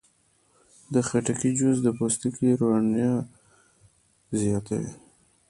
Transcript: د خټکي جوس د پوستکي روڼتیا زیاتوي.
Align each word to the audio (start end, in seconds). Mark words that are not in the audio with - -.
د 0.93 0.95
خټکي 1.07 1.51
جوس 1.59 1.77
د 1.83 1.87
پوستکي 1.97 2.49
روڼتیا 2.59 3.13
زیاتوي. 4.39 4.93